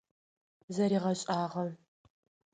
Зэригъэшӏэгъахэ. 0.75 1.65